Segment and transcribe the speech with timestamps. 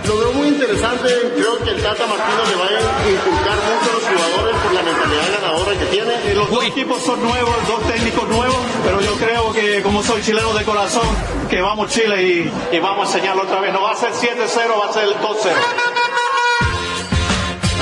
[0.05, 3.93] Lo veo muy interesante, creo que el Tata Martino le va a inculcar mucho a
[3.93, 6.33] los jugadores por la mentalidad ganadora que tiene.
[6.33, 10.53] Los dos equipos son nuevos, dos técnicos nuevos, pero yo creo que como soy chileno
[10.53, 11.07] de corazón,
[11.49, 13.73] que vamos Chile y, y vamos a enseñarlo otra vez.
[13.73, 15.51] No va a ser 7-0, va a ser el 2-0.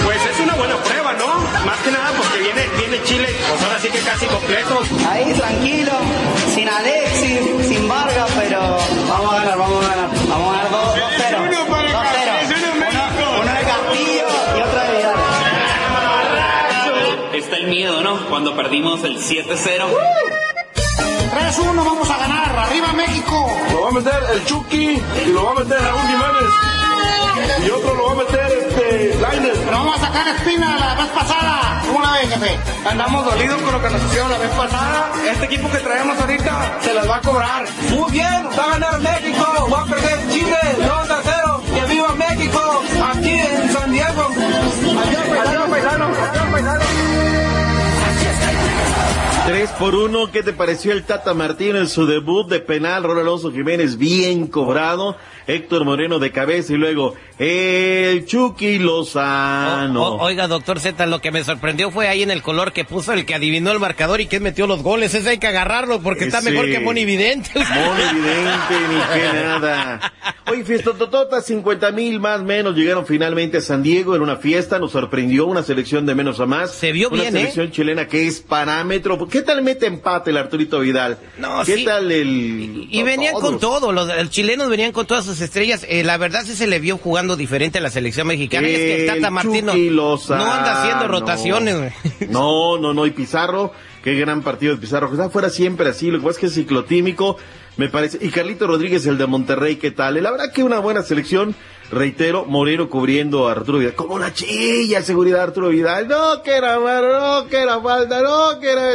[0.06, 1.28] Pues es una buena prueba, ¿no?
[1.66, 4.82] Más que nada porque viene, viene Chile, pues ahora sí que casi completo.
[5.10, 5.92] Ahí tranquilo,
[6.54, 8.78] sin Alexis, sin Vargas, pero
[9.10, 10.10] vamos a ganar, vamos a ganar.
[10.30, 10.96] Vamos a ganar 2-0.
[10.96, 11.56] 2-0.
[12.88, 15.16] Uno, uno de Castillo y otro de Vidal.
[17.34, 18.26] Está el miedo, ¿no?
[18.30, 19.88] Cuando perdimos el 7-0.
[21.36, 23.52] 3-1 vamos a ganar, arriba México.
[23.72, 26.52] Lo va a meter el Chucky y lo va a meter Raúl Jiménez.
[27.66, 28.45] Y otro lo va a meter.
[30.24, 31.82] Espina la vez pasada.
[31.86, 32.58] ¿Cómo la ven, jefe?
[32.90, 35.12] Andamos dolidos con lo que nos hicieron la vez pasada.
[35.30, 37.66] Este equipo que traemos ahorita se las va a cobrar.
[37.90, 39.02] Muy bien, va a ganar
[49.66, 53.02] 3 por 1, ¿qué te pareció el Tata Martino en su debut de penal?
[53.04, 55.18] Rol Alonso Jiménez bien cobrado,
[55.48, 60.04] Héctor Moreno de cabeza y luego el Chucky Lozano.
[60.04, 63.12] O- oiga, doctor Z, lo que me sorprendió fue ahí en el color que puso
[63.14, 65.16] el que adivinó el marcador y que metió los goles.
[65.16, 67.50] Ese hay que agarrarlo porque está Ese- mejor que Moni Vidente.
[67.56, 70.14] Muy evidente, ni que nada.
[70.48, 74.78] Oye, fiesta totota, 50 mil más menos llegaron finalmente a San Diego en una fiesta,
[74.78, 76.72] nos sorprendió una selección de menos a más.
[76.72, 77.40] Se vio una bien, ¿eh?
[77.40, 79.28] selección chilena que es parámetro.
[79.28, 81.18] ¿Qué tal mete empate el Arturito Vidal?
[81.40, 81.86] No, ¿Qué sí.
[81.86, 82.88] tal el...
[82.92, 85.84] Y venían con todo, los, los chilenos venían con todas sus estrellas.
[85.90, 88.70] Eh, la verdad sí se le vio jugando diferente a la selección mexicana.
[88.70, 91.76] Y es que el Tata El Martino no anda haciendo rotaciones.
[91.76, 91.92] güey.
[92.30, 93.06] No, no, no.
[93.08, 93.72] Y Pizarro,
[94.04, 95.08] qué gran partido de Pizarro.
[95.10, 96.12] Que está fuera siempre así.
[96.12, 97.38] Lo que pasa es que es ciclotímico,
[97.78, 98.18] me parece.
[98.22, 100.22] Y Carlito Rodríguez, el de Monterrey, ¿qué tal?
[100.22, 101.56] La verdad que una buena selección.
[101.92, 103.94] Reitero, Moreno cubriendo a Arturo Vidal.
[103.94, 106.08] Como la chilla, seguridad Arturo Vidal.
[106.08, 108.92] No, que era no, que era falta, no, que era...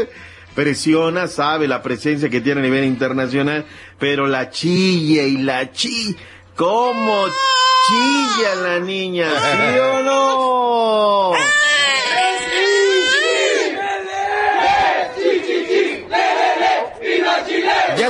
[0.54, 3.64] Presiona, sabe la presencia que tiene a nivel internacional,
[3.98, 6.16] pero la chilla y la chi...
[6.56, 7.24] ¿Cómo
[7.86, 9.28] chilla la niña?
[9.30, 11.32] ¿Sí o no?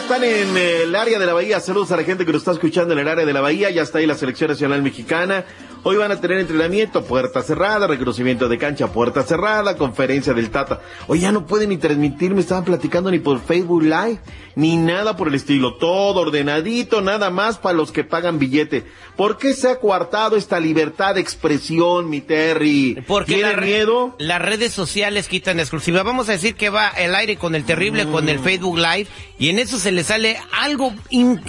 [0.01, 1.61] están en el área de la Bahía.
[1.61, 3.71] Saludos a la gente que nos está escuchando en el área de la Bahía.
[3.71, 5.45] Ya está ahí la selección nacional mexicana.
[5.83, 10.81] Hoy van a tener entrenamiento, puerta cerrada, reconocimiento de cancha, puerta cerrada, conferencia del Tata.
[11.07, 14.19] Hoy ya no pueden ni transmitir, me estaban platicando ni por Facebook Live,
[14.57, 15.77] ni nada por el estilo.
[15.79, 18.85] Todo ordenadito, nada más para los que pagan billete.
[19.17, 23.03] ¿Por qué se ha coartado esta libertad de expresión, mi Terry?
[23.07, 24.15] Porque ¿Tiene la miedo?
[24.19, 26.03] las redes sociales quitan exclusiva.
[26.03, 28.29] Vamos a decir que va el aire con el terrible, con Mm.
[28.29, 29.07] el Facebook Live,
[29.39, 30.93] y en eso se le sale algo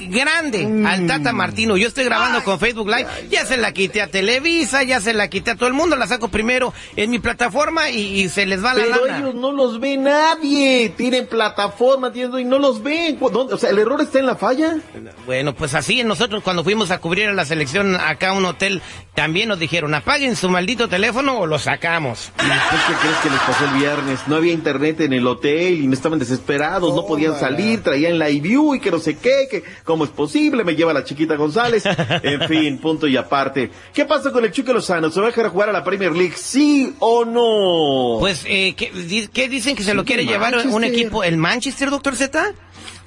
[0.09, 0.85] grande Mm.
[0.85, 1.75] al Tata Martino.
[1.75, 5.29] Yo estoy grabando con Facebook Live, ya se la quité a Televisa, ya se la
[5.29, 8.63] quité a todo el mundo, la saco primero en mi plataforma y, y se les
[8.63, 9.17] va la Pero lana.
[9.17, 10.93] ellos no los ve nadie.
[10.95, 13.17] Tienen plataforma, tienen, y no los ven.
[13.19, 13.55] ¿Dónde?
[13.55, 14.77] O sea, el error está en la falla.
[15.25, 18.83] Bueno, pues así nosotros cuando fuimos a cubrir a la selección acá a un hotel,
[19.15, 22.31] también nos dijeron, apaguen su maldito teléfono o lo sacamos.
[22.43, 24.19] ¿Y después qué crees que les pasó el viernes?
[24.27, 28.27] No había internet en el hotel y no estaban desesperados, no podían salir, traían la
[28.27, 31.83] view y que no sé qué, que cómo es posible, me lleva la chiquita González.
[32.23, 33.71] En fin, punto y aparte.
[33.93, 35.09] ¿Qué pasa con el Chuque Lozano?
[35.09, 36.33] ¿Se va a dejar jugar a la Premier League?
[36.35, 38.19] ¿Sí o no?
[38.19, 40.93] Pues, eh, ¿qué, di- qué dicen que se lo quiere llevar un Manchester.
[40.93, 41.23] equipo?
[41.23, 42.53] ¿El Manchester, doctor Z?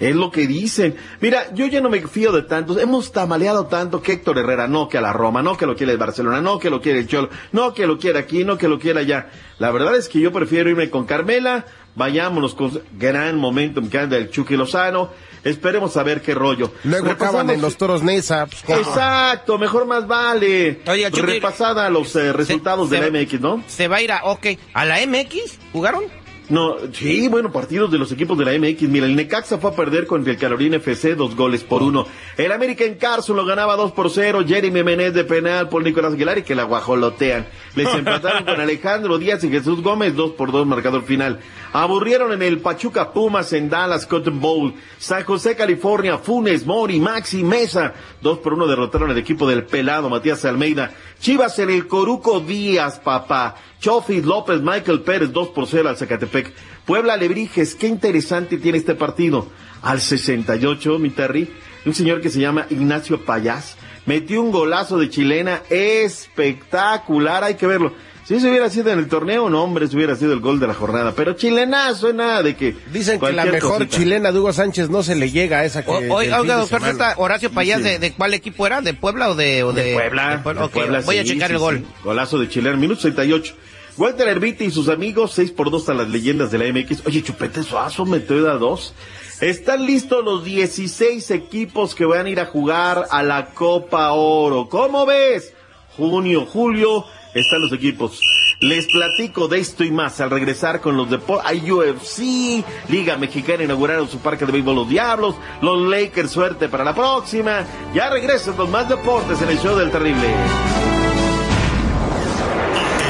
[0.00, 0.96] Es lo que dicen.
[1.20, 2.78] Mira, yo ya no me fío de tantos.
[2.78, 5.92] Hemos tamaleado tanto que Héctor Herrera no que a la Roma, no que lo quiere
[5.92, 8.66] el Barcelona, no que lo quiere el Cholo, no que lo quiere aquí, no que
[8.68, 9.28] lo quiera allá.
[9.58, 11.66] La verdad es que yo prefiero irme con Carmela.
[11.96, 15.10] Vayámonos con gran momentum que anda el Chucky Lozano.
[15.44, 16.72] Esperemos a ver qué rollo.
[16.84, 18.46] Luego acaban en los toros Nesa.
[18.46, 18.64] pues.
[18.80, 20.80] Exacto, mejor más vale.
[20.86, 23.62] Oye, Chucky- Repasada los eh, resultados se- de la MX, ¿no?
[23.68, 25.58] Se va a ir a, ok, ¿a la MX?
[25.72, 26.04] ¿Jugaron?
[26.50, 28.82] No, sí, bueno, partidos de los equipos de la MX.
[28.82, 32.06] Mira, el Necaxa fue a perder contra el Carolina FC dos goles por uno.
[32.36, 34.44] El América en Carson lo ganaba dos por cero.
[34.46, 37.46] Jeremy Menez de penal por Nicolás Aguilar y que la guajolotean.
[37.76, 41.40] Les empataron con Alejandro Díaz y Jesús Gómez dos por dos marcador final.
[41.72, 44.74] Aburrieron en el Pachuca Pumas en Dallas Cotton Bowl.
[44.98, 47.94] San José, California, Funes, Mori, Maxi, Mesa.
[48.20, 50.92] Dos por uno derrotaron al equipo del pelado Matías Almeida.
[51.20, 53.56] Chivas en el Coruco Díaz, papá.
[53.84, 56.50] Chofis López, Michael Pérez, 2 por 0 al Zacatepec.
[56.86, 59.46] Puebla Lebrijes, qué interesante tiene este partido.
[59.82, 61.52] Al 68, mi Terry,
[61.84, 63.76] un señor que se llama Ignacio Payás,
[64.06, 67.92] metió un golazo de chilena espectacular, hay que verlo.
[68.24, 70.66] Si eso hubiera sido en el torneo, no, hombre, eso hubiera sido el gol de
[70.66, 71.12] la jornada.
[71.14, 72.74] Pero chilenazo, es nada de que.
[72.90, 73.96] Dicen que la mejor cosita.
[73.98, 75.90] chilena de Hugo Sánchez no se le llega a esa que.
[75.90, 76.80] O- oiga, oiga, doctor
[77.18, 77.84] Horacio Payás, Sí.
[77.84, 78.80] ¿de, de cuál equipo era?
[78.80, 79.62] ¿De Puebla o de...?
[79.62, 80.30] O de, De Puebla.
[80.30, 81.78] de Puebla, de ok, Puebla, voy a checar sí, el gol.
[81.80, 81.84] sí.
[82.02, 83.54] Golazo de Chilena, minuto 68.
[83.96, 87.06] Walter Herbiti y sus amigos, 6 por 2 a las leyendas de la MX.
[87.06, 88.94] Oye, Chupete Suazo metió a 2.
[89.40, 94.68] Están listos los 16 equipos que van a ir a jugar a la Copa Oro.
[94.68, 95.52] ¿Cómo ves?
[95.96, 97.04] Junio, julio,
[97.34, 98.20] están los equipos.
[98.60, 101.46] Les platico de esto y más al regresar con los deportes.
[101.46, 106.84] Hay UFC, Liga Mexicana inauguraron su parque de béisbol Los Diablos, los Lakers, suerte para
[106.84, 107.64] la próxima.
[107.94, 110.83] Ya regresan con más deportes en el show del terrible.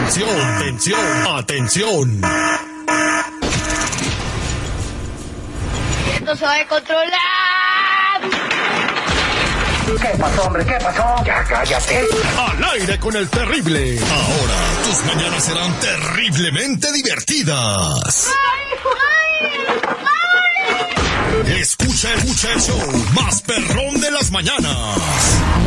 [0.05, 2.21] Atención, atención, atención.
[6.15, 8.21] Esto se va a controlar.
[9.87, 10.67] ¿Qué pasó, hombre?
[10.67, 11.25] ¿Qué pasó?
[11.25, 12.05] Ya cállate.
[12.37, 13.99] Al aire con el terrible.
[13.99, 14.55] Ahora
[14.85, 18.29] tus mañanas serán terriblemente divertidas.
[21.47, 25.64] Escucha, escucha el show más perrón de las mañanas.